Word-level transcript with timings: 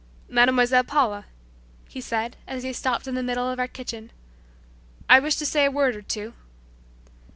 "Mademoiselle 0.27 0.83
Paula," 0.83 1.25
he 1.87 2.01
said 2.01 2.35
as 2.47 2.63
he 2.63 2.73
stopped 2.73 3.07
in 3.07 3.13
the 3.13 3.21
middle 3.21 3.47
of 3.47 3.59
our 3.59 3.67
kitchen, 3.67 4.09
"I 5.07 5.19
wish 5.19 5.35
to 5.35 5.45
say 5.45 5.65
a 5.65 5.69
word 5.69 5.95
or 5.95 6.01
two." 6.01 6.33